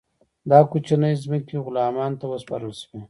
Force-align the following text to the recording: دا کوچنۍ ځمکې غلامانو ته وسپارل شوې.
دا 0.49 0.59
کوچنۍ 0.71 1.13
ځمکې 1.23 1.55
غلامانو 1.65 2.19
ته 2.19 2.25
وسپارل 2.29 2.73
شوې. 2.79 2.97